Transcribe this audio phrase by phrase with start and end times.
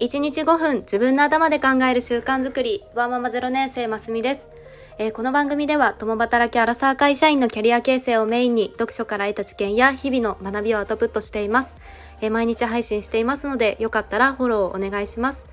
[0.00, 4.48] 1日5分自分の頭で考える習慣づくり、ワーママ0年生ますみです。
[4.96, 11.76] えー、この番組では共働きアラサー会社員のキャリア形成をメインに読書から得た知見や日々の学びをアウトプットしています。
[12.20, 15.46] えー、毎日配信していますのでよかったらフォローお願いします。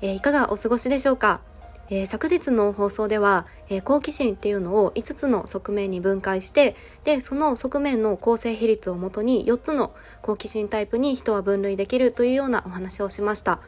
[0.00, 1.40] えー、いかがお過ごしでしょうか？
[1.88, 13.60] えー、昨日の放送では、えー、好奇心っていうのを5つの側面に分解してでその側面の構成比率をもとに4つの好奇心タイプに人は分類できるというようなお話をしました。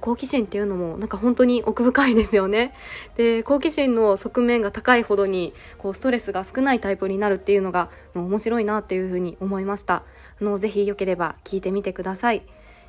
[0.00, 2.74] 好奇心っていうのもなんか本当に奥深いですよね。
[3.16, 10.02] で好奇心の側面が高いほどにこうストレスが少ないタイプになるっていうのが面白いなっていうふうに思いました。
[10.40, 12.42] あのぜひよければ聞いてみてください。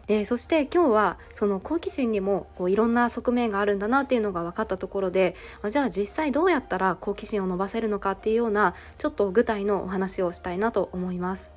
[0.07, 5.35] でそして今日はその好奇心にもこういろんな側面があるんだなっていうのが分かったところで
[5.69, 11.51] じゃあ実際どうやったら好奇心を伸ばせるのかっていうようなちょっと具体のお話をしたいなと思います。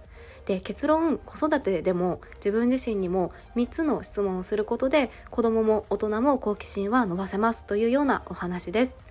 [0.47, 9.10] で結論子育てでも自分自身にも3つの質問をすることで子どもも大人も好奇心は伸ばせますというようなお話です。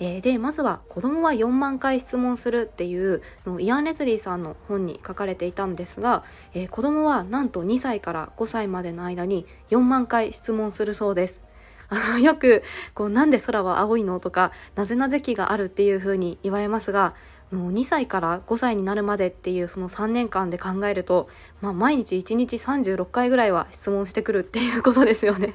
[0.00, 11.42] えー、でまずは子供は4万回質問するっていうのイアン・レズリーさんの本に書かれていたんですが、えー、子供はなんと2歳から5歳までの間に4万回質問するそうです。
[11.90, 12.62] あのよく
[12.94, 17.14] こうなんで空は青いのとかなぜなぜ期があるっていう風に言われますが
[17.50, 21.28] もう2歳から5歳になるまでっていうその3年間で考えると、
[21.62, 25.54] まあ、毎日1日36回ぐらいは質問してくるっていうことですよね。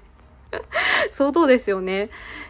[1.12, 2.09] 相当ですよね。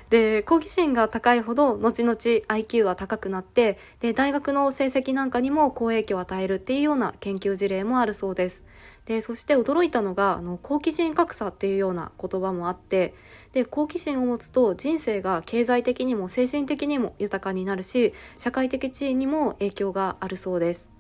[0.10, 8.64] で好奇心が高いほど後々 IQ は高くなってで大学の成績なんかにも好影響を与えるっていうような研究事例もあるそうです。
[9.06, 13.14] でそして驚いたのがあの好奇心格差っていうような言葉もあって
[13.52, 20.93] で好奇心を持つと人生が経済的にも精神的にも豊かになるし社会的地位にも影響があるそうです。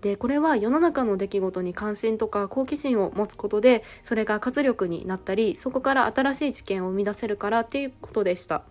[0.00, 8.62] でこれは世の中の出来事に関心とか好奇心を持つことでそれが活力になったりそこから新しい知見を生み出せるからっていうことでした。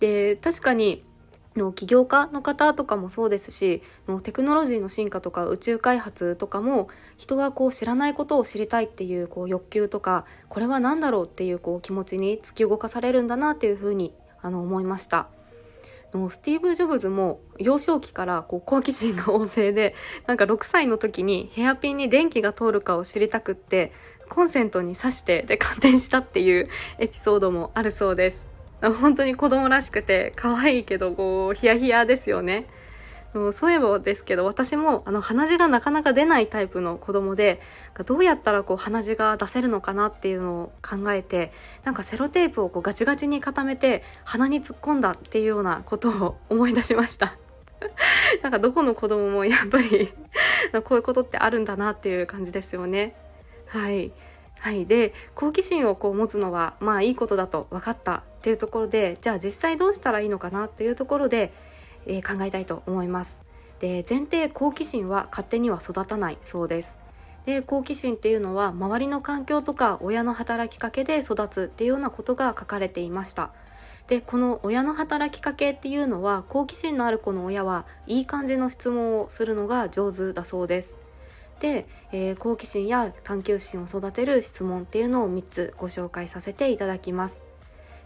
[0.00, 1.02] で確かに
[1.56, 15.28] の起業家の方とかもそうですしのテクノロジーの進化とか宇宙開発とかも人はこう知らないことを知りたいっていうこう欲求とかこれは何だろうっていうこう気持ちに突き動かされるんだなっていうふうにあの思いました。
[16.14, 19.94] のスティーブ・ジョブズも幼少期からこう好奇心が旺盛で
[20.26, 23.92] なんか6歳の時にヘアピンに電気が通るかを知りたくって
[24.28, 26.68] コンセントに挿してで感電したっていう
[26.98, 28.46] エピソードもあるそうです。
[28.82, 32.66] 本当に子供らしくて可愛いけどこうヒヤヒヤですよね。
[33.52, 37.60] そういえばですけど私もあの鼻血がなかなか出ないタイプの子供で
[38.04, 41.52] どうやったらこう鼻血が出せるのかなっていうのを考えて
[41.84, 47.36] なんかセロテープをこうガチガチに固めて鼻に突っ込んだっていうようなことを思い出しました。
[48.42, 50.12] なんかどこの子供もやっぱり
[50.84, 53.16] こういうことってあるんだなっていう感じですよね。
[53.66, 54.12] はい。
[54.58, 61.52] はい、で好奇心をこう持つのはまあいいことだと分かったっていうところでじゃあ実際どうしたらいいのかなっていうところで
[62.06, 63.40] え、考えたいと思います。
[63.80, 66.96] で前提好奇心は勝手には育たないそうです。
[67.44, 73.50] で好奇心っていうのは周りの環境とか親の働きかけで育つっていうようなことが書かれていました。
[74.08, 80.96] でこの親の働きかけっていうのは好奇心のある子の親はいい感じの質問をするのが上手だそうです。
[81.60, 87.40] で、えー、好奇心や探求心を育てる質問っていうのを3つご紹介させていただきます、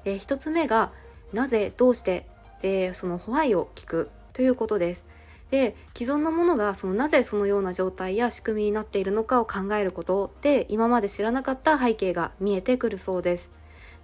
[0.04, 0.92] えー、1つ目が
[1.32, 2.26] なぜどうして
[2.62, 5.06] でそのホワイを聞くということです。
[5.50, 13.50] で既存のものがそのなぜそのような状態や仕組みになっているのかを考えることで今まで知らなかった背景が見えてくるそうです。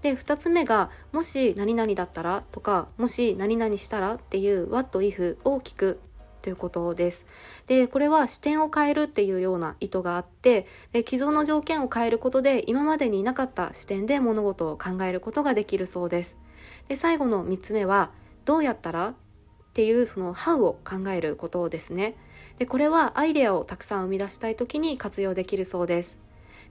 [0.02, 6.00] で2つ目が「もし何々だったら?」とか「もし何々したら?」っていう「what if」を聞く
[6.42, 7.24] ということです。
[7.66, 16.36] でこれは視点を変えるっていうような意図があってで既存の条件を変えることで今までになかった視点で物事を考えることができるそうです。
[16.88, 18.10] で最後の3つ目は
[18.46, 19.14] 「どうやったらっ
[19.74, 22.16] ていうその How を考えることですね。
[22.58, 26.18] でこれはアイデアをたくさん生み出したい時に活用できるそうです。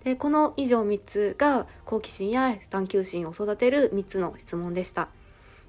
[0.04, 5.10] でこの以上3つが好奇心や探求心を育てる3つの質問でした。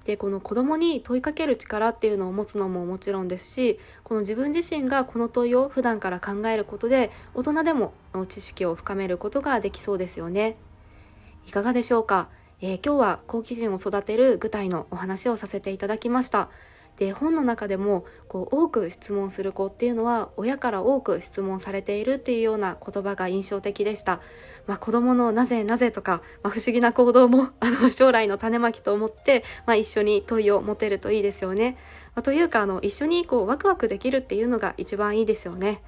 [0.04, 7.92] でこの子供に問いかける力っていうのを持つのももちろんですしこの自分自身がこの問いを普段から考えることで大人でも
[8.28, 10.56] 知識を深めることができそうですよね。
[11.48, 12.28] いかがでしょうか？
[12.60, 16.48] えー、今日は好奇心を育てる具体のお話をさせていただきました。
[16.96, 24.20] で本の中でもこう多く質問する子っていうのは親から多く質問されているっていうような言葉が印象的でした、
[24.66, 31.76] まあ、子供のなぜなぜとか、まあ、不思議な行動も あの将来の種まきと思って、まあ、一緒に問いを持てるといいですよね、
[32.14, 35.82] まあ、というかあの一緒にこうワクワクできるっていうのが一番いいですよね。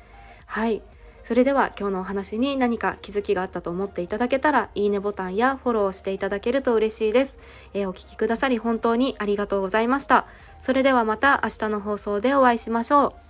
[0.45, 0.83] はい。
[1.29, 7.37] それでは今日のお話に何か気づきがあったと思っていただけたらいいねボタンやフォローしていただけると嬉しいです、
[7.75, 10.27] えー、お聴きくださり本当にありがとうございました。
[10.59, 13.28] それではまた明日の放送でお会いしましょう。